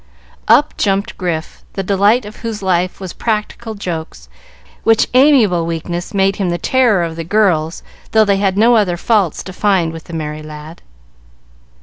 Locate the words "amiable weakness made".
5.13-6.37